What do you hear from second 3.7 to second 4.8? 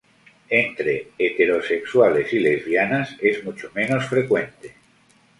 menos frecuente.